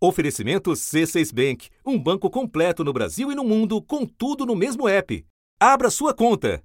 [0.00, 4.88] Oferecimento C6 Bank, um banco completo no Brasil e no mundo, com tudo no mesmo
[4.88, 5.24] app.
[5.58, 6.62] Abra sua conta.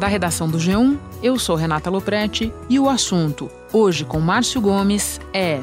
[0.00, 5.20] Da redação do G1, eu sou Renata Loprete e o assunto, hoje com Márcio Gomes,
[5.32, 5.60] é.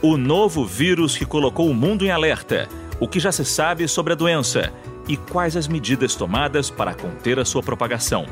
[0.00, 2.68] O novo vírus que colocou o mundo em alerta.
[3.00, 4.72] O que já se sabe sobre a doença
[5.08, 8.26] e quais as medidas tomadas para conter a sua propagação.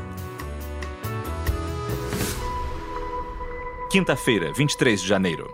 [3.93, 5.53] Quinta-feira, 23 de janeiro.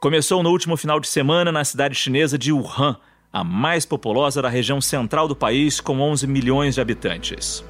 [0.00, 2.96] Começou no último final de semana na cidade chinesa de Wuhan,
[3.32, 7.64] a mais populosa da região central do país, com 11 milhões de habitantes.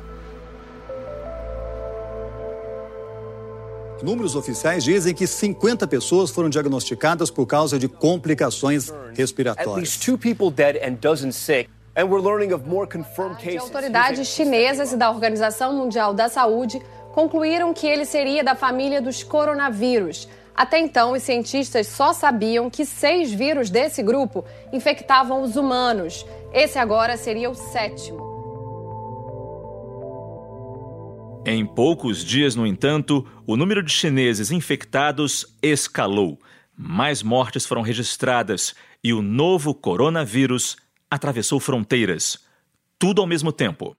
[4.03, 9.75] Números oficiais dizem que 50 pessoas foram diagnosticadas por causa de complicações respiratórias.
[13.53, 16.81] De autoridades chinesas e da Organização Mundial da Saúde
[17.17, 20.29] concluíram que ele seria da família dos coronavírus.
[20.55, 26.27] Até então, os cientistas só sabiam que seis vírus desse grupo infectavam os humanos.
[26.53, 28.21] Esse agora seria o sétimo.
[31.47, 36.39] Em poucos dias, no entanto, o número de chineses infectados escalou.
[36.77, 40.77] Mais mortes foram registradas e o novo coronavírus
[41.11, 42.45] atravessou fronteiras.
[42.99, 43.97] Tudo ao mesmo tempo.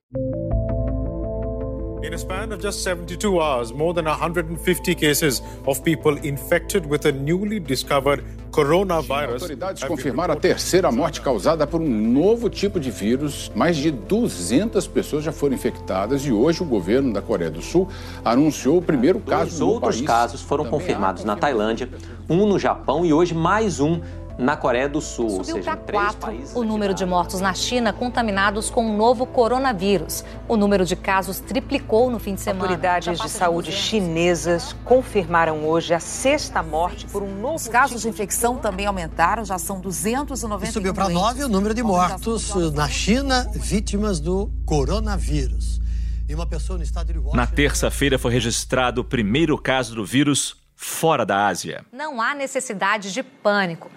[2.08, 7.06] In a span of just 72 hours, more than 150 cases of people infected with
[7.06, 9.44] a newly discovered coronavirus.
[9.44, 13.52] Autoridades confirmaram a terceira morte causada por um novo tipo de vírus.
[13.54, 17.90] Mais de 200 pessoas já foram infectadas e hoje o governo da Coreia do Sul
[18.24, 20.08] anunciou o primeiro caso Dois outros país.
[20.08, 21.90] casos foram confirmados na Tailândia,
[22.30, 24.00] um no Japão e hoje mais um
[24.38, 25.44] na Coreia do Sul.
[25.44, 30.24] Subiu para quatro o número de mortos na China contaminados com o novo coronavírus.
[30.48, 32.66] O número de casos triplicou no fim de semana.
[32.66, 37.56] Autoridades de saúde chinesas confirmaram hoje a sexta morte por um novo.
[37.56, 40.70] Os casos de infecção também aumentaram, já são 290.
[40.70, 45.82] E subiu para nove o número de mortos na China vítimas do coronavírus.
[46.30, 47.38] E uma pessoa no estado de Washington...
[47.38, 51.84] Na terça-feira foi registrado o primeiro caso do vírus fora da Ásia.
[51.92, 53.90] Não há necessidade de pânico.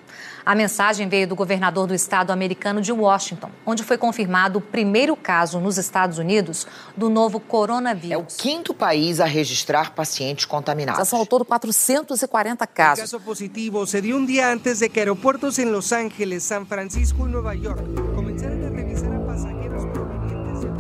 [0.45, 5.15] A mensagem veio do governador do estado americano de Washington, onde foi confirmado o primeiro
[5.15, 8.13] caso nos Estados Unidos do novo coronavírus.
[8.13, 10.99] É o quinto país a registrar pacientes contaminados.
[11.01, 12.99] Já são ao todo 440 casos.
[12.99, 16.65] O caso positivo se dio um dia antes de que aeroportos em Los Ángeles, San
[16.65, 20.71] Francisco e Nova York começaram a revisar a passageiros provenientes de...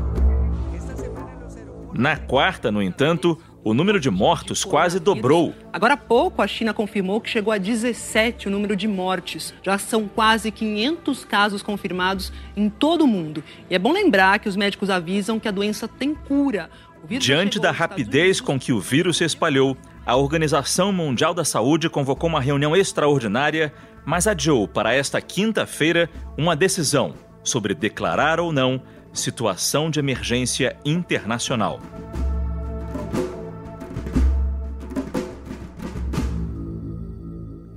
[1.92, 5.54] Na quarta, no entanto, o número de mortos quase dobrou.
[5.72, 9.54] Agora há pouco, a China confirmou que chegou a 17 o número de mortes.
[9.62, 13.44] Já são quase 500 casos confirmados em todo o mundo.
[13.68, 16.70] E é bom lembrar que os médicos avisam que a doença tem cura.
[17.08, 22.28] Diante da rapidez com que o vírus se espalhou, a Organização Mundial da Saúde convocou
[22.28, 23.72] uma reunião extraordinária,
[24.04, 28.82] mas adiou para esta quinta-feira uma decisão sobre declarar ou não
[29.12, 31.80] situação de emergência internacional.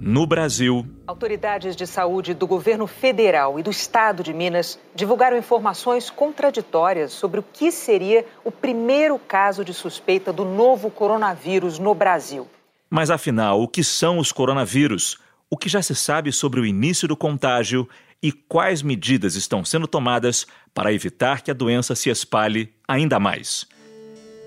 [0.06, 6.10] No Brasil, autoridades de saúde do governo federal e do estado de Minas divulgaram informações
[6.10, 12.50] contraditórias sobre o que seria o primeiro caso de suspeita do novo coronavírus no Brasil.
[12.90, 15.18] Mas afinal, o que são os coronavírus?
[15.50, 17.88] O que já se sabe sobre o início do contágio
[18.22, 23.66] e quais medidas estão sendo tomadas para evitar que a doença se espalhe ainda mais?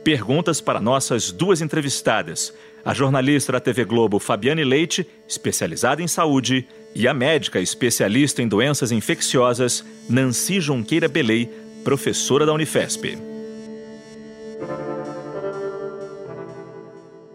[0.05, 2.53] Perguntas para nossas duas entrevistadas,
[2.87, 8.47] a jornalista da TV Globo Fabiane Leite, especializada em saúde, e a médica especialista em
[8.47, 11.51] doenças infecciosas Nancy Junqueira Belei,
[11.83, 13.19] professora da Unifesp.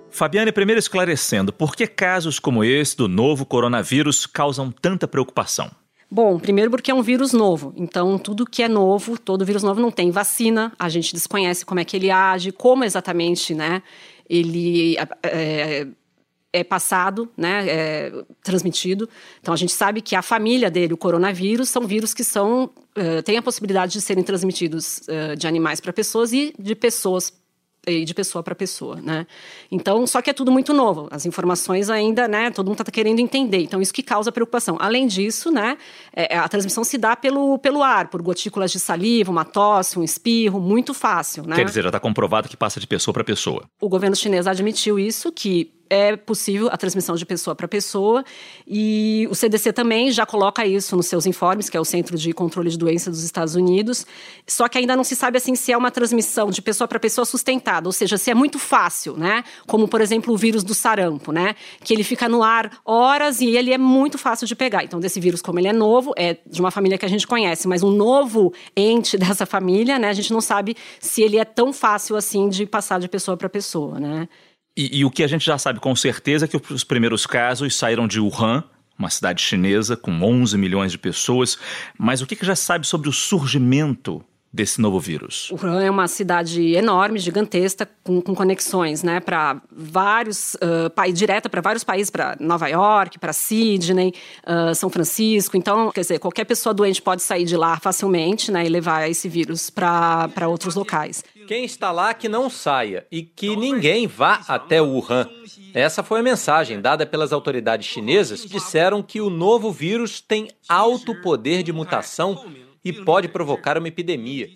[0.09, 5.69] Fabiane, primeiro esclarecendo, por que casos como esse do novo coronavírus causam tanta preocupação?
[6.09, 7.73] Bom, primeiro porque é um vírus novo.
[7.75, 10.71] Então, tudo que é novo, todo vírus novo não tem vacina.
[10.77, 13.81] A gente desconhece como é que ele age, como exatamente, né?
[14.31, 15.87] Ele é,
[16.53, 17.67] é passado, né?
[17.67, 18.11] É
[18.43, 19.09] transmitido.
[19.39, 23.21] Então, a gente sabe que a família dele, o coronavírus, são vírus que são uh,
[23.23, 27.40] têm a possibilidade de serem transmitidos uh, de animais para pessoas e de pessoas
[27.87, 29.25] de pessoa para pessoa, né?
[29.71, 31.07] Então, só que é tudo muito novo.
[31.09, 32.51] As informações ainda, né?
[32.51, 33.63] Todo mundo está querendo entender.
[33.63, 34.77] Então, isso que causa preocupação.
[34.79, 35.77] Além disso, né?
[36.13, 40.03] É, a transmissão se dá pelo, pelo ar, por gotículas de saliva, uma tosse, um
[40.03, 41.55] espirro, muito fácil, né?
[41.55, 43.63] Quer dizer, já está comprovado que passa de pessoa para pessoa.
[43.81, 48.23] O governo chinês admitiu isso, que é possível a transmissão de pessoa para pessoa
[48.65, 52.31] e o CDC também já coloca isso nos seus informes, que é o Centro de
[52.31, 54.07] Controle de Doenças dos Estados Unidos.
[54.47, 57.25] Só que ainda não se sabe assim se é uma transmissão de pessoa para pessoa
[57.25, 59.43] sustentada, ou seja, se é muito fácil, né?
[59.67, 61.55] Como por exemplo o vírus do sarampo, né?
[61.83, 64.85] Que ele fica no ar horas e ele é muito fácil de pegar.
[64.85, 67.67] Então desse vírus, como ele é novo, é de uma família que a gente conhece,
[67.67, 70.07] mas um novo ente dessa família, né?
[70.07, 73.49] A gente não sabe se ele é tão fácil assim de passar de pessoa para
[73.49, 74.29] pessoa, né?
[74.75, 77.75] E, e, o que a gente já sabe com certeza é que os primeiros casos
[77.75, 78.63] saíram de Wuhan,
[78.97, 81.57] uma cidade chinesa com 11 milhões de pessoas.
[81.97, 84.23] Mas o que, que já sabe sobre o surgimento
[84.53, 85.49] desse novo vírus?
[85.51, 91.49] Wuhan é uma cidade enorme, gigantesca, com, com conexões, né, para vários uh, países, direta
[91.49, 94.13] para vários países, para Nova York, para Sydney,
[94.45, 95.55] uh, São Francisco.
[95.55, 99.29] Então, quer dizer, qualquer pessoa doente pode sair de lá facilmente, né, e levar esse
[99.29, 101.23] vírus para outros locais.
[101.47, 105.27] Quem está lá que não saia e que ninguém vá até Wuhan.
[105.73, 110.49] Essa foi a mensagem dada pelas autoridades chinesas, que disseram que o novo vírus tem
[110.67, 112.45] alto poder de mutação
[112.83, 114.49] e pode provocar uma epidemia.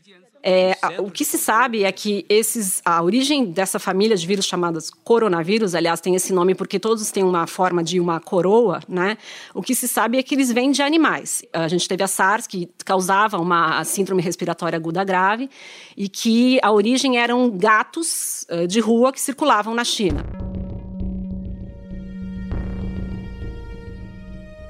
[0.48, 4.92] É, o que se sabe é que esses, a origem dessa família de vírus chamadas
[4.92, 9.18] coronavírus, aliás, tem esse nome porque todos têm uma forma de uma coroa, né?
[9.56, 11.44] O que se sabe é que eles vêm de animais.
[11.52, 15.50] A gente teve a SARS, que causava uma síndrome respiratória aguda grave,
[15.98, 20.24] e que a origem eram gatos uh, de rua que circulavam na China.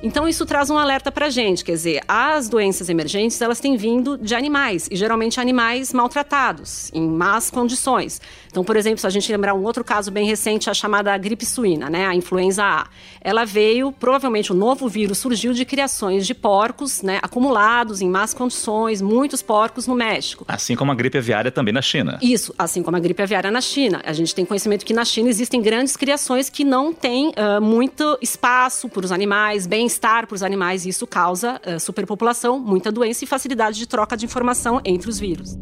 [0.05, 3.75] Então isso traz um alerta para a gente, quer dizer, as doenças emergentes elas têm
[3.75, 8.21] vindo de animais e geralmente animais maltratados, em más condições.
[8.51, 11.43] Então, por exemplo, se a gente lembrar um outro caso bem recente, a chamada gripe
[11.43, 12.87] suína, né, a influenza A,
[13.19, 18.31] ela veio provavelmente o novo vírus surgiu de criações de porcos, né, acumulados em más
[18.31, 20.45] condições, muitos porcos no México.
[20.47, 22.19] Assim como a gripe aviária também na China.
[22.21, 24.03] Isso, assim como a gripe aviária na China.
[24.05, 28.19] A gente tem conhecimento que na China existem grandes criações que não têm uh, muito
[28.21, 32.91] espaço para os animais, bem bem-estar para os animais e isso causa uh, superpopulação, muita
[32.91, 35.57] doença e facilidade de troca de informação entre os vírus.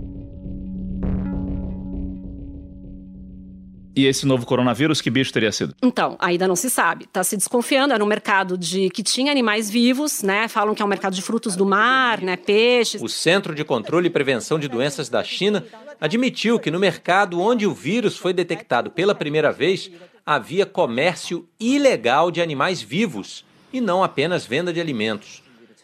[3.95, 5.75] E esse novo coronavírus, que bicho teria sido?
[5.80, 7.06] Então, ainda não se sabe.
[7.06, 7.94] Está se desconfiando.
[7.94, 10.47] Era um mercado de que tinha animais vivos, né?
[10.47, 12.36] Falam que é um mercado de frutos do mar, né?
[12.36, 13.00] Peixes.
[13.03, 15.63] O Centro de Controle e Prevenção de Doenças da China
[16.01, 19.91] admitiu que no mercado onde o vírus foi detectado pela primeira vez,
[20.25, 25.43] havia comércio ilegal de animais vivos e não apenas venda de alimentos.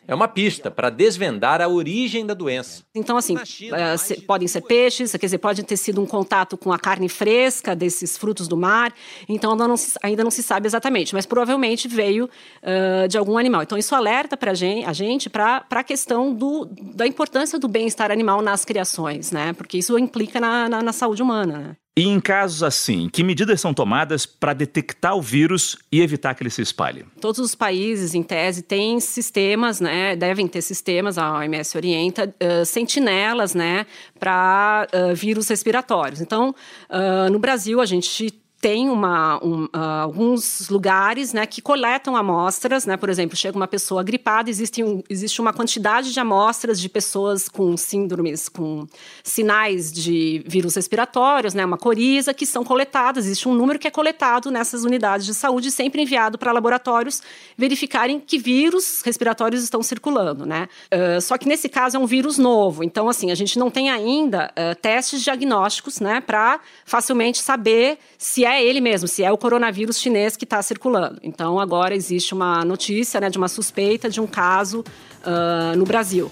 [0.10, 2.82] É uma pista para desvendar a origem da doença.
[2.96, 6.80] Então, assim, uh, podem ser peixes, quer dizer, pode ter sido um contato com a
[6.80, 8.92] carne fresca desses frutos do mar.
[9.28, 13.38] Então, ainda não se, ainda não se sabe exatamente, mas provavelmente veio uh, de algum
[13.38, 13.62] animal.
[13.62, 16.66] Então, isso alerta para a gente para a questão do,
[16.96, 19.54] da importância do bem-estar animal nas criações, né?
[19.54, 21.60] Porque isso implica na, na, na saúde humana.
[21.60, 21.76] Né?
[21.98, 26.42] E em casos assim, que medidas são tomadas para detectar o vírus e evitar que
[26.42, 27.06] ele se espalhe?
[27.20, 30.16] Todos os países, em tese, têm sistemas, né?
[30.16, 33.86] Devem ter sistemas, a OMS orienta, uh, sentinelas, né?
[34.18, 36.22] Para uh, vírus respiratórios.
[36.22, 36.56] Então,
[36.90, 39.70] uh, no Brasil, a gente tem uma, um, uh,
[40.02, 42.98] alguns lugares né, que coletam amostras, né?
[42.98, 47.48] por exemplo, chega uma pessoa gripada, existe, um, existe uma quantidade de amostras de pessoas
[47.48, 48.86] com síndromes, com
[49.24, 53.92] sinais de vírus respiratórios, né, uma coriza, que são coletadas, existe um número que é
[53.92, 57.22] coletado nessas unidades de saúde, sempre enviado para laboratórios
[57.58, 60.46] verificarem que vírus respiratórios estão circulando.
[60.46, 60.68] Né?
[60.94, 63.90] Uh, só que nesse caso é um vírus novo, então assim, a gente não tem
[63.90, 69.38] ainda uh, testes diagnósticos né, para facilmente saber se é ele mesmo, se é o
[69.38, 71.20] coronavírus chinês que está circulando.
[71.22, 74.84] Então, agora existe uma notícia né, de uma suspeita de um caso
[75.24, 76.32] uh, no Brasil.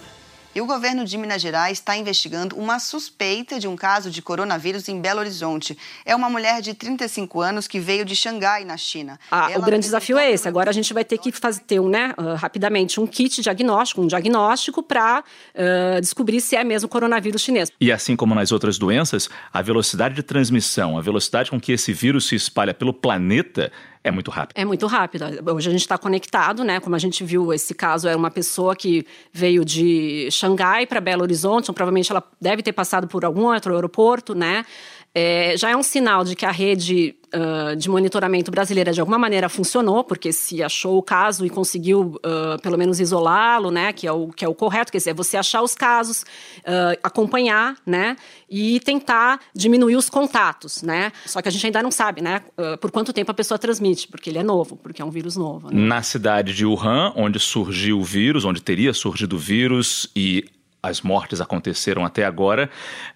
[0.58, 4.90] E o governo de Minas Gerais está investigando uma suspeita de um caso de coronavírus
[4.90, 5.78] em Belo Horizonte.
[6.04, 9.20] É uma mulher de 35 anos que veio de Xangai, na China.
[9.30, 10.48] Ah, o grande desafio é esse.
[10.48, 14.02] Agora a gente vai ter que fazer, ter um, né, uh, rapidamente um kit diagnóstico,
[14.02, 15.24] um diagnóstico para
[15.54, 17.72] uh, descobrir se é mesmo coronavírus chinês.
[17.80, 21.94] E assim como nas outras doenças, a velocidade de transmissão, a velocidade com que esse
[21.94, 23.72] vírus se espalha pelo planeta
[24.08, 24.58] é muito rápido.
[24.58, 25.26] É muito rápido.
[25.54, 26.80] Hoje a gente está conectado, né?
[26.80, 31.24] Como a gente viu, esse caso era uma pessoa que veio de Xangai para Belo
[31.24, 34.66] Horizonte, então provavelmente ela deve ter passado por algum outro aeroporto, né?
[35.14, 39.18] É, já é um sinal de que a rede uh, de monitoramento brasileira de alguma
[39.18, 44.08] maneira funcionou, porque se achou o caso e conseguiu uh, pelo menos isolá-lo, né, que
[44.08, 47.76] é o que é o correto, quer dizer, é você achar os casos, uh, acompanhar,
[47.86, 48.16] né,
[48.50, 51.12] e tentar diminuir os contatos, né.
[51.26, 52.42] Só que a gente ainda não sabe, né,
[52.80, 55.70] por quanto tempo a pessoa transmite, porque ele é novo, porque é um vírus novo.
[55.70, 55.82] Né?
[55.82, 60.46] Na cidade de Wuhan, onde surgiu o vírus, onde teria surgido o vírus e
[60.82, 62.70] as mortes aconteceram até agora,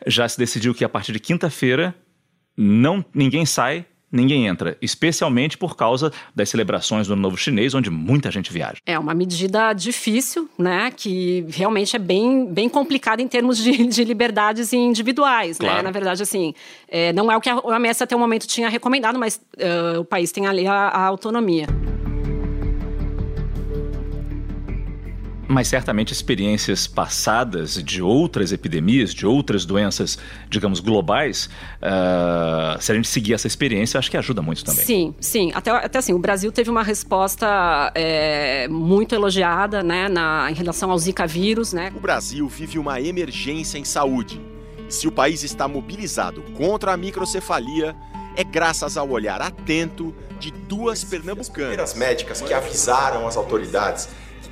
[0.05, 1.95] já se decidiu que a partir de quinta-feira
[2.57, 8.29] não ninguém sai ninguém entra, especialmente por causa das celebrações do Novo Chinês, onde muita
[8.29, 8.77] gente viaja.
[8.85, 14.03] É uma medida difícil, né, que realmente é bem, bem complicada em termos de, de
[14.03, 15.65] liberdades individuais, né?
[15.65, 15.77] claro.
[15.77, 15.83] né?
[15.83, 16.53] Na verdade, assim,
[16.87, 20.05] é, não é o que a OMS até o momento tinha recomendado, mas uh, o
[20.05, 21.67] país tem ali a, a autonomia.
[25.51, 30.17] Mas certamente experiências passadas de outras epidemias, de outras doenças,
[30.49, 31.49] digamos, globais,
[31.81, 34.83] uh, se a gente seguir essa experiência, acho que ajuda muito também.
[34.83, 35.51] Sim, sim.
[35.53, 40.89] Até, até assim, o Brasil teve uma resposta é, muito elogiada né, na, em relação
[40.89, 41.73] ao Zika vírus.
[41.73, 41.91] Né?
[41.95, 44.41] O Brasil vive uma emergência em saúde.
[44.89, 47.95] Se o país está mobilizado contra a microcefalia,
[48.35, 51.79] é graças ao olhar atento de duas pernambucanas.
[51.79, 54.09] As médicas que avisaram as autoridades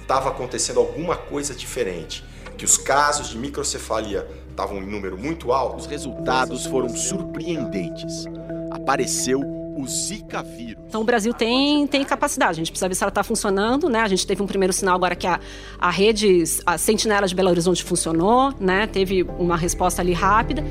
[0.10, 2.24] estava acontecendo alguma coisa diferente,
[2.58, 5.78] que os casos de microcefalia estavam em número muito alto.
[5.78, 8.26] Os resultados foram surpreendentes.
[8.72, 10.84] Apareceu o Zika vírus.
[10.88, 14.00] Então o Brasil tem, tem capacidade, a gente precisa ver se ela está funcionando, né?
[14.00, 15.40] A gente teve um primeiro sinal agora que a,
[15.78, 18.88] a rede, a Sentinela de Belo Horizonte funcionou, né?
[18.88, 20.64] Teve uma resposta ali rápida.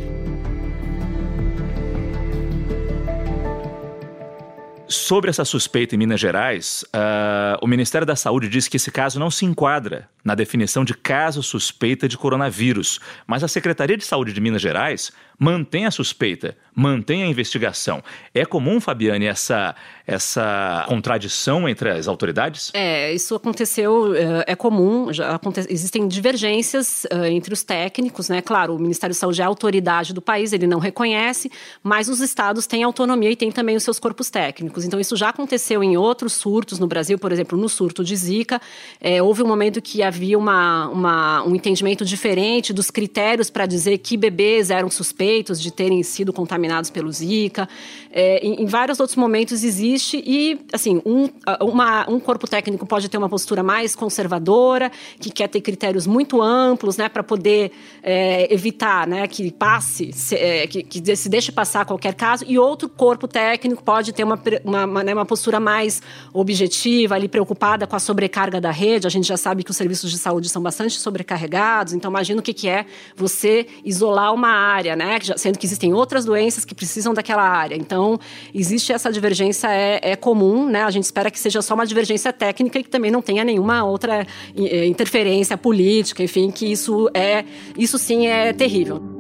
[4.89, 9.21] Sobre essa suspeita em Minas Gerais, uh, o Ministério da Saúde diz que esse caso
[9.21, 14.33] não se enquadra na definição de caso suspeita de coronavírus, mas a Secretaria de Saúde
[14.33, 18.03] de Minas Gerais mantém a suspeita, mantém a investigação.
[18.35, 22.73] É comum, Fabiane, essa, essa contradição entre as autoridades?
[22.75, 28.43] É, isso aconteceu, é, é comum, aconte, existem divergências uh, entre os técnicos, né?
[28.43, 31.51] Claro, o Ministério da Saúde é a autoridade do país, ele não reconhece,
[31.83, 34.85] mas os estados têm autonomia e têm também os seus corpos técnicos.
[34.85, 38.61] Então, isso já aconteceu em outros surtos no Brasil, por exemplo, no surto de Zika.
[39.01, 43.99] É, houve um momento que havia uma, uma, um entendimento diferente dos critérios para dizer
[43.99, 47.69] que bebês eram suspeitos suspeitos de terem sido contaminados pelo Zika.
[48.11, 51.29] É, em, em, vários outros momentos existe e, assim, um,
[51.61, 56.41] uma, um corpo técnico pode ter uma postura mais conservadora, que quer ter critérios muito
[56.41, 57.71] amplos, né, para poder
[58.03, 62.59] é, evitar, né, que passe, se, é, que, que, se deixe passar qualquer caso, e
[62.59, 66.01] outro corpo técnico pode ter uma, uma, uma, né, uma postura mais
[66.33, 69.07] objetiva, ali preocupada com a sobrecarga da rede.
[69.07, 72.43] A gente já sabe que os serviços de saúde são bastante sobrecarregados, então imagina o
[72.43, 77.15] que, que é você isolar uma área, né, sendo que existem outras doenças que precisam
[77.15, 77.75] daquela área.
[77.75, 78.19] Então,
[78.55, 80.83] existe essa divergência, é, é comum, né?
[80.83, 83.85] A gente espera que seja só uma divergência técnica e que também não tenha nenhuma
[83.85, 87.45] outra eh, interferência política, enfim, que isso é,
[87.77, 89.19] isso sim é terrível.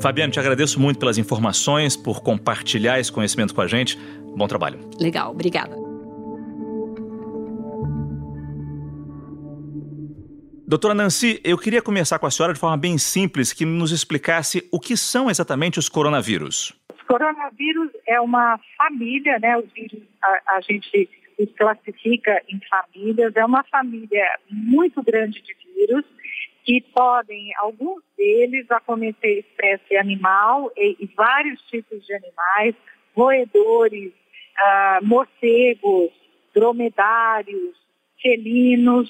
[0.00, 3.98] Fabiano, te agradeço muito pelas informações, por compartilhar esse conhecimento com a gente.
[4.36, 4.78] Bom trabalho.
[5.00, 5.87] Legal, obrigada.
[10.68, 14.68] Doutora Nancy, eu queria começar com a senhora de forma bem simples, que nos explicasse
[14.70, 16.78] o que são exatamente os coronavírus.
[16.94, 19.56] Os coronavírus é uma família, né?
[19.56, 21.08] Os vírus, a, a gente
[21.38, 26.04] os classifica em famílias, é uma família muito grande de vírus
[26.66, 32.74] que podem, alguns deles, acometer espécie animal e, e vários tipos de animais,
[33.16, 34.12] roedores,
[34.58, 36.10] ah, morcegos,
[36.54, 37.74] dromedários,
[38.20, 39.08] felinos,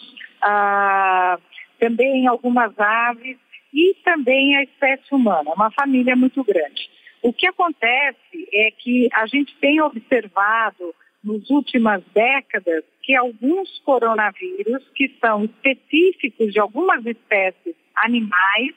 [0.49, 1.39] ah,
[1.79, 3.37] também algumas aves
[3.73, 6.89] e também a espécie humana, uma família muito grande.
[7.23, 14.85] O que acontece é que a gente tem observado nas últimas décadas que alguns coronavírus,
[14.95, 18.75] que são específicos de algumas espécies animais,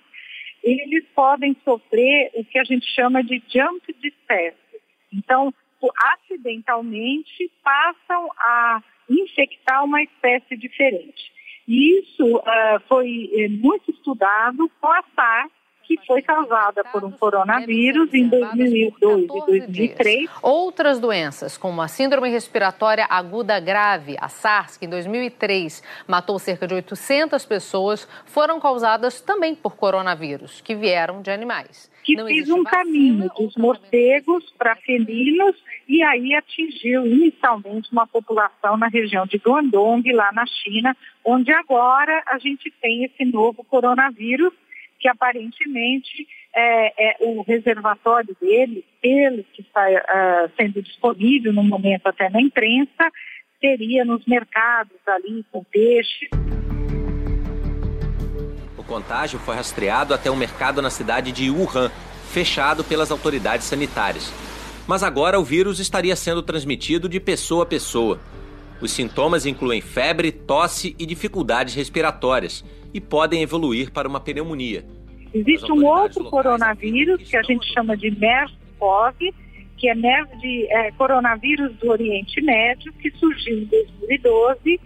[0.63, 4.57] eles podem sofrer o que a gente chama de jump de espécie.
[5.13, 5.53] Então,
[6.13, 11.31] acidentalmente passam a infectar uma espécie diferente.
[11.67, 15.51] E isso uh, foi eh, muito estudado com a SARS,
[15.97, 20.29] que foi causada por um coronavírus em 2002 e 2003.
[20.41, 26.67] Outras doenças, como a síndrome respiratória aguda grave, a SARS, que em 2003 matou cerca
[26.67, 32.49] de 800 pessoas, foram causadas também por coronavírus, que vieram de animais que Não fez
[32.49, 35.55] um caminho dos morcegos para felinos
[35.87, 42.23] e aí atingiu inicialmente uma população na região de Guangdong, lá na China, onde agora
[42.25, 44.51] a gente tem esse novo coronavírus
[45.01, 52.07] que aparentemente é, é o reservatório dele, pelo que está uh, sendo disponível no momento
[52.07, 53.11] até na imprensa,
[53.59, 56.29] seria nos mercados ali com peixe
[58.91, 61.89] contágio foi rastreado até um mercado na cidade de Wuhan,
[62.29, 64.33] fechado pelas autoridades sanitárias.
[64.85, 68.19] Mas agora o vírus estaria sendo transmitido de pessoa a pessoa.
[68.81, 74.85] Os sintomas incluem febre, tosse e dificuldades respiratórias e podem evoluir para uma pneumonia.
[75.33, 79.33] Existe um outro coronavírus que a gente chama de MERS-CoV,
[79.77, 84.79] que é MERS de é, coronavírus do Oriente Médio, que surgiu em 2012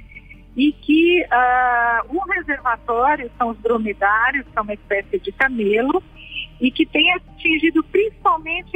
[0.55, 6.01] e que uh, um reservatório são os dromedários, que é uma espécie de camelo,
[6.59, 8.69] e que tem atingido principalmente,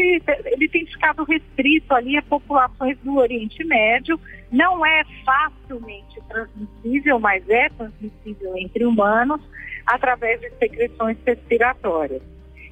[0.45, 4.19] ele tem ficado restrito ali a populações do Oriente Médio,
[4.51, 9.41] não é facilmente transmissível, mas é transmissível entre humanos
[9.85, 12.21] através de secreções respiratórias.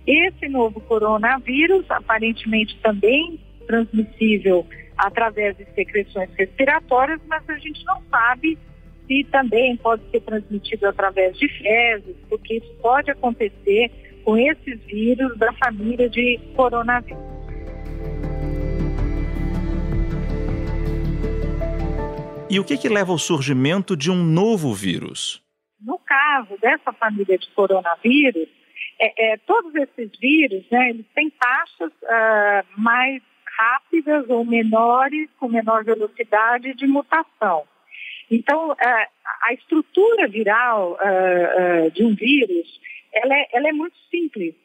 [0.06, 4.66] Esse novo coronavírus, aparentemente também transmissível
[4.98, 8.58] através de secreções respiratórias, mas a gente não sabe
[9.06, 13.92] se também pode ser transmitido através de fezes, porque isso pode acontecer
[14.28, 17.18] com esses vírus da família de coronavírus.
[22.50, 25.42] E o que, que leva ao surgimento de um novo vírus?
[25.80, 28.50] No caso dessa família de coronavírus,
[29.00, 33.22] é, é, todos esses vírus, né, eles têm taxas uh, mais
[33.58, 37.64] rápidas ou menores, com menor velocidade de mutação.
[38.30, 42.68] Então, uh, a estrutura viral uh, de um vírus,
[43.22, 44.56] ela é, ela é muito simples.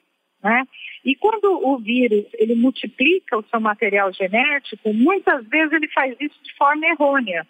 [0.43, 0.65] Né?
[1.05, 6.39] E quando o vírus ele multiplica o seu material genético, muitas vezes ele faz isso
[6.43, 7.47] de forma errônea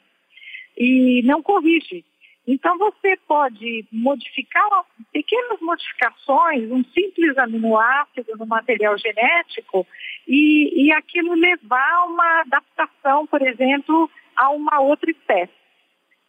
[0.76, 2.04] e não corrige.
[2.46, 4.64] Então você pode modificar
[5.12, 9.86] pequenas modificações, um simples aminoácido no material genético
[10.26, 15.61] e, e aquilo levar a uma adaptação, por exemplo, a uma outra espécie.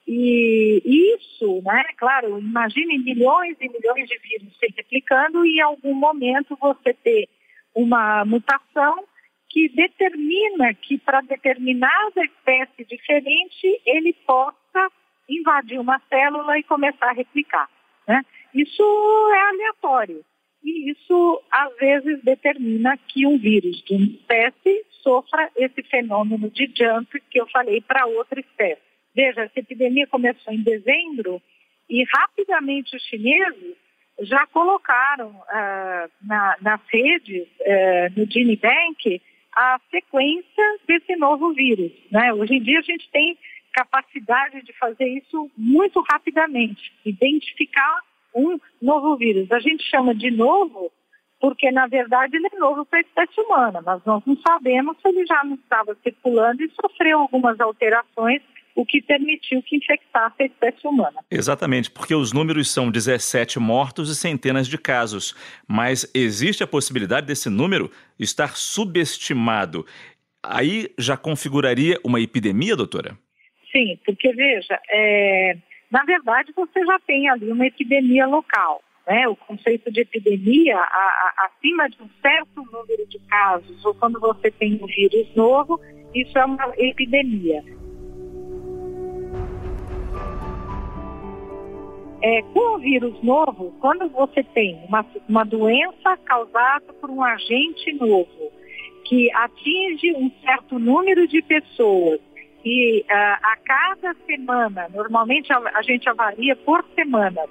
[0.05, 0.81] E
[1.15, 6.57] isso, né, claro, imagine milhões e milhões de vírus se replicando e em algum momento
[6.60, 7.29] você ter
[7.74, 9.05] uma mutação
[9.50, 14.91] que determina que para determinada espécie diferente ele possa
[15.29, 17.69] invadir uma célula e começar a replicar.
[18.07, 18.22] Né?
[18.53, 18.83] Isso
[19.33, 20.24] é aleatório.
[20.63, 26.72] E isso, às vezes, determina que um vírus de uma espécie sofra esse fenômeno de
[26.75, 28.92] jump que eu falei para outra espécie.
[29.15, 31.41] Veja, essa epidemia começou em dezembro
[31.89, 33.75] e rapidamente os chineses
[34.22, 39.22] já colocaram uh, na, nas redes, uh, no Genibank,
[39.55, 41.91] a sequência desse novo vírus.
[42.12, 42.34] Né?
[42.34, 43.38] Hoje em dia a gente tem
[43.71, 47.99] capacidade de fazer isso muito rapidamente, identificar
[48.36, 49.52] um novo vírus.
[49.52, 50.91] A gente chama de novo
[51.39, 55.10] porque, na verdade, ele é novo para a espécie humana, mas nós não sabemos se
[55.10, 58.41] ele já não estava circulando e sofreu algumas alterações
[58.75, 61.19] o que permitiu que infectasse a espécie humana.
[61.29, 65.36] Exatamente, porque os números são 17 mortos e centenas de casos.
[65.67, 69.86] Mas existe a possibilidade desse número estar subestimado.
[70.41, 73.17] Aí já configuraria uma epidemia, doutora?
[73.71, 75.57] Sim, porque veja, é,
[75.91, 78.83] na verdade você já tem ali uma epidemia local.
[79.07, 79.27] Né?
[79.27, 84.19] O conceito de epidemia, a, a, acima de um certo número de casos, ou quando
[84.19, 85.79] você tem um vírus novo,
[86.13, 87.63] isso é uma epidemia.
[92.25, 97.91] É, com o vírus novo, quando você tem uma, uma doença causada por um agente
[97.93, 98.49] novo,
[99.03, 102.21] que atinge um certo número de pessoas,
[102.63, 107.41] e uh, a cada semana, normalmente a, a, gente avalia por semana,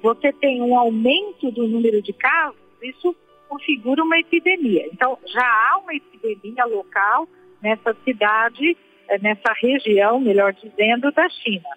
[0.00, 3.14] você tem um aumento do número de casos, isso
[3.48, 4.86] configura uma epidemia.
[4.92, 7.28] Então, já há uma epidemia local
[7.60, 8.76] nessa cidade,
[9.08, 11.68] eh, nessa região, melhor dizendo, da China.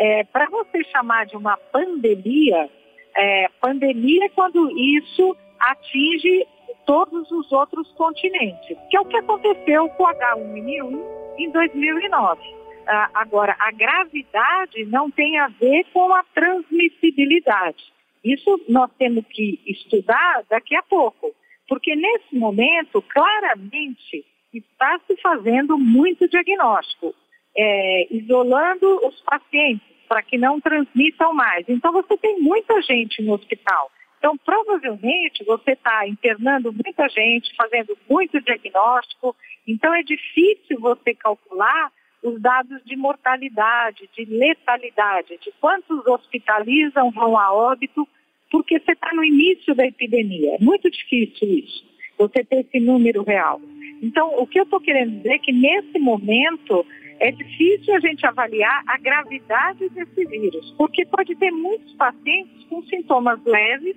[0.00, 2.70] É, Para você chamar de uma pandemia,
[3.14, 6.46] é, pandemia é quando isso atinge
[6.86, 11.02] todos os outros continentes, que é o que aconteceu com o H1N1
[11.36, 12.40] em 2009.
[12.86, 17.92] Ah, agora, a gravidade não tem a ver com a transmissibilidade.
[18.24, 21.30] Isso nós temos que estudar daqui a pouco,
[21.68, 27.14] porque nesse momento, claramente, está se fazendo muito diagnóstico,
[27.56, 31.64] é, isolando os pacientes, para que não transmitam mais.
[31.68, 33.90] Então, você tem muita gente no hospital.
[34.18, 39.34] Então, provavelmente, você está internando muita gente, fazendo muito diagnóstico.
[39.66, 41.90] Então, é difícil você calcular
[42.22, 48.06] os dados de mortalidade, de letalidade, de quantos hospitalizam, vão a óbito,
[48.50, 50.56] porque você está no início da epidemia.
[50.56, 51.82] É muito difícil isso,
[52.18, 53.60] você ter esse número real.
[54.02, 56.84] Então, o que eu estou querendo dizer é que nesse momento
[57.20, 62.82] é difícil a gente avaliar a gravidade desse vírus, porque pode ter muitos pacientes com
[62.84, 63.94] sintomas leves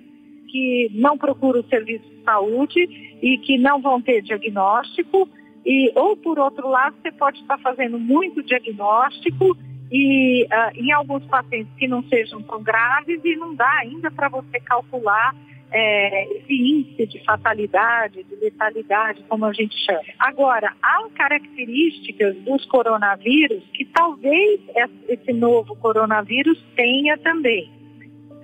[0.48, 2.80] que não procuram serviço de saúde
[3.22, 5.28] e que não vão ter diagnóstico,
[5.64, 9.56] e, ou por outro lado, você pode estar fazendo muito diagnóstico
[9.90, 14.28] e uh, em alguns pacientes que não sejam tão graves e não dá ainda para
[14.28, 15.34] você calcular
[15.76, 20.04] é, esse índice de fatalidade, de letalidade, como a gente chama.
[20.20, 24.60] Agora, há características dos coronavírus que talvez
[25.08, 27.68] esse novo coronavírus tenha também.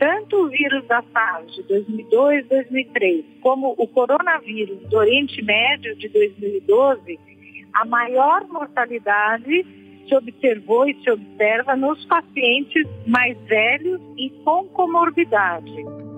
[0.01, 6.09] Tanto o vírus da SARS de 2002, 2003, como o coronavírus do Oriente Médio de
[6.09, 7.17] 2012,
[7.75, 9.65] a maior mortalidade
[10.09, 16.10] se observou e se observa nos pacientes mais velhos e com comorbidade.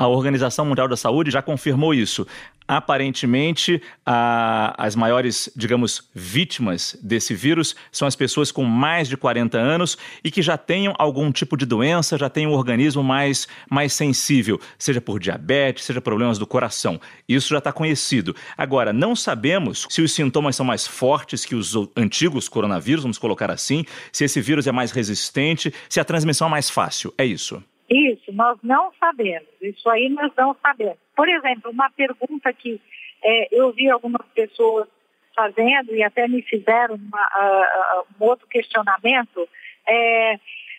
[0.00, 2.26] A Organização Mundial da Saúde já confirmou isso.
[2.66, 9.58] Aparentemente, a, as maiores, digamos, vítimas desse vírus são as pessoas com mais de 40
[9.58, 13.92] anos e que já tenham algum tipo de doença, já tenham um organismo mais, mais
[13.92, 16.98] sensível, seja por diabetes, seja problemas do coração.
[17.28, 18.34] Isso já está conhecido.
[18.56, 23.50] Agora, não sabemos se os sintomas são mais fortes que os antigos coronavírus, vamos colocar
[23.50, 27.12] assim, se esse vírus é mais resistente, se a transmissão é mais fácil.
[27.18, 27.62] É isso.
[27.90, 29.48] Isso, nós não sabemos.
[29.60, 30.98] Isso aí nós não sabemos.
[31.16, 32.80] Por exemplo, uma pergunta que
[33.22, 34.88] é, eu vi algumas pessoas
[35.34, 39.48] fazendo e até me fizeram uma, uh, um outro questionamento.
[39.88, 40.34] É,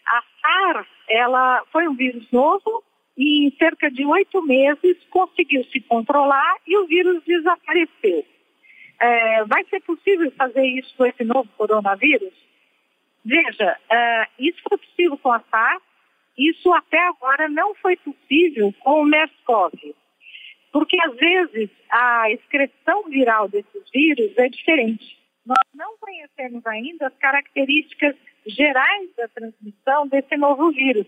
[0.07, 2.83] a SARS, ela foi um vírus novo
[3.17, 8.25] e em cerca de oito meses conseguiu se controlar e o vírus desapareceu.
[8.99, 12.33] É, vai ser possível fazer isso com esse novo coronavírus?
[13.25, 15.83] Veja, uh, isso foi possível com a SARS,
[16.49, 19.95] isso até agora não foi possível com o MERS-CoV,
[20.71, 25.19] porque às vezes a excreção viral desses vírus é diferente.
[25.45, 28.15] Nós não conhecemos ainda as características
[28.47, 31.05] gerais da transmissão desse novo vírus,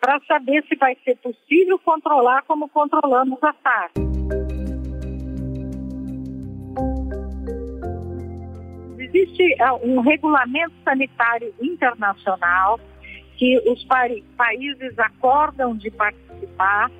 [0.00, 3.92] para saber se vai ser possível controlar como controlamos a SARS.
[8.98, 12.78] Existe ah, um regulamento sanitário internacional
[13.36, 13.84] que os
[14.36, 16.90] países acordam de participar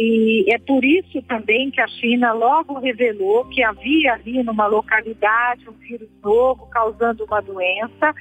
[0.00, 5.68] e é por isso também que a China logo revelou que havia ali numa localidade
[5.68, 8.14] um vírus novo causando uma doença.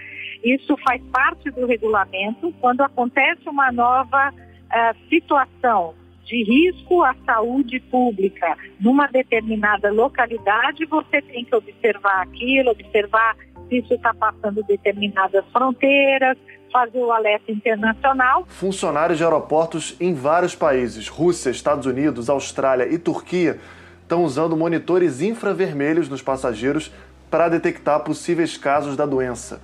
[0.43, 2.51] Isso faz parte do regulamento.
[2.60, 5.93] Quando acontece uma nova uh, situação
[6.25, 13.36] de risco à saúde pública numa determinada localidade, você tem que observar aquilo, observar
[13.67, 16.38] se isso está passando determinadas fronteiras,
[16.71, 18.45] fazer o alerta internacional.
[18.47, 23.60] Funcionários de aeroportos em vários países, Rússia, Estados Unidos, Austrália e Turquia,
[24.01, 26.91] estão usando monitores infravermelhos nos passageiros
[27.30, 29.62] para detectar possíveis casos da doença.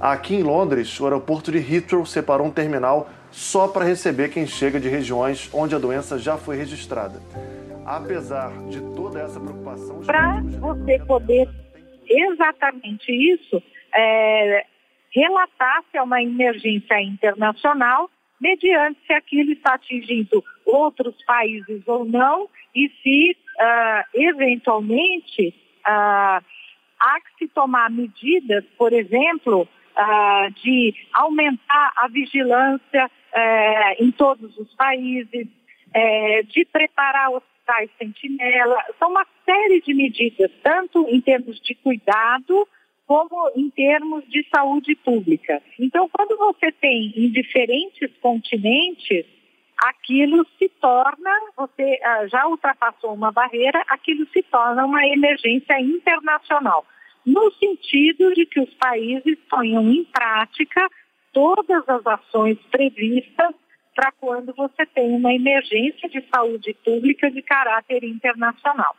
[0.00, 4.78] Aqui em Londres, o aeroporto de Heathrow separou um terminal só para receber quem chega
[4.80, 7.20] de regiões onde a doença já foi registrada.
[7.84, 10.00] Apesar de toda essa preocupação.
[10.00, 11.48] Para você poder
[12.08, 13.62] exatamente isso,
[13.94, 14.66] é,
[15.10, 22.48] relatar se é uma emergência internacional, mediante se aquilo está atingindo outros países ou não,
[22.74, 25.54] e se, uh, eventualmente,
[25.86, 26.44] uh,
[27.00, 29.62] há que se tomar medidas, por exemplo,
[29.96, 37.30] uh, de aumentar a vigilância uh, em todos os países, uh, de preparar
[37.66, 38.76] hospitais sentinela.
[38.98, 42.66] São uma série de medidas, tanto em termos de cuidado,
[43.06, 45.62] como em termos de saúde pública.
[45.78, 49.26] Então, quando você tem em diferentes continentes,
[49.78, 56.84] aquilo se torna, você ah, já ultrapassou uma barreira, aquilo se torna uma emergência internacional,
[57.24, 60.88] no sentido de que os países ponham em prática
[61.32, 63.54] todas as ações previstas
[63.96, 68.94] para quando você tem uma emergência de saúde pública de caráter internacional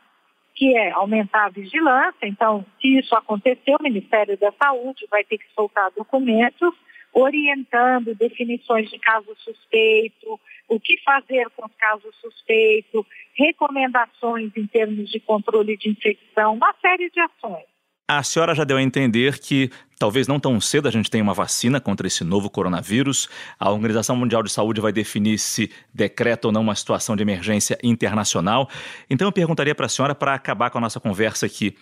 [0.58, 2.26] que é aumentar a vigilância.
[2.26, 6.74] Então, se isso acontecer, o Ministério da Saúde vai ter que soltar documentos
[7.12, 15.08] orientando definições de caso suspeito, o que fazer com os casos suspeitos, recomendações em termos
[15.10, 17.77] de controle de infecção, uma série de ações.
[18.10, 21.34] A senhora já deu a entender que talvez não tão cedo a gente tenha uma
[21.34, 23.28] vacina contra esse novo coronavírus.
[23.60, 27.76] A Organização Mundial de Saúde vai definir se decreta ou não uma situação de emergência
[27.82, 28.66] internacional.
[29.10, 31.76] Então eu perguntaria para a senhora, para acabar com a nossa conversa aqui,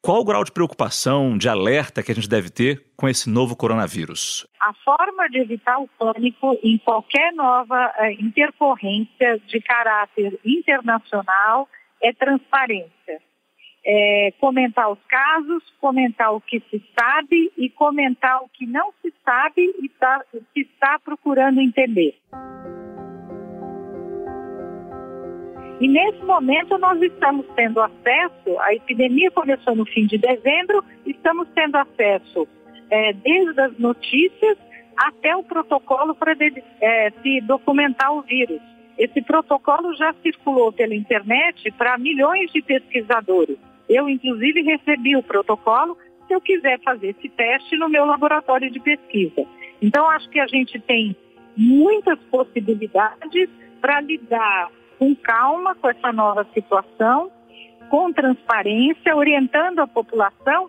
[0.00, 3.56] qual o grau de preocupação, de alerta que a gente deve ter com esse novo
[3.56, 4.46] coronavírus?
[4.60, 11.68] A forma de evitar o pânico em qualquer nova uh, intercorrência de caráter internacional
[12.00, 13.27] é transparência
[13.90, 19.10] é, comentar os casos, comentar o que se sabe e comentar o que não se
[19.24, 22.14] sabe e tá, se está procurando entender.
[25.80, 31.48] E nesse momento nós estamos tendo acesso, a epidemia começou no fim de dezembro, estamos
[31.54, 32.46] tendo acesso
[32.90, 34.58] é, desde as notícias
[34.98, 36.36] até o protocolo para
[36.82, 38.60] é, se documentar o vírus.
[38.98, 43.56] Esse protocolo já circulou pela internet para milhões de pesquisadores.
[43.88, 45.96] Eu, inclusive, recebi o protocolo
[46.26, 49.46] se eu quiser fazer esse teste no meu laboratório de pesquisa.
[49.80, 51.16] Então, acho que a gente tem
[51.56, 53.48] muitas possibilidades
[53.80, 57.30] para lidar com calma com essa nova situação,
[57.88, 60.68] com transparência, orientando a população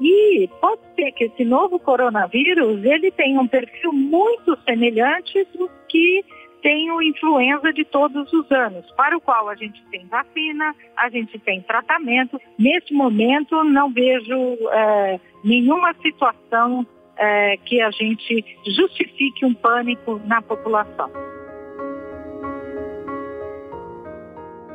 [0.00, 6.24] e pode ser que esse novo coronavírus ele tenha um perfil muito semelhante do que
[6.62, 11.08] tem o influenza de todos os anos, para o qual a gente tem vacina, a
[11.08, 12.40] gente tem tratamento.
[12.58, 14.34] Neste momento, não vejo
[14.70, 21.10] é, nenhuma situação é, que a gente justifique um pânico na população.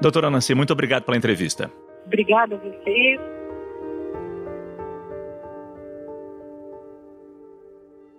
[0.01, 1.71] Doutora Nancy, muito obrigado pela entrevista.
[2.05, 3.19] Obrigada a vocês.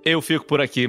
[0.04, 0.88] Eu fico por aqui.